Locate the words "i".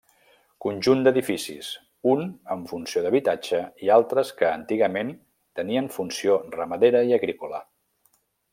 3.87-3.91, 7.13-7.19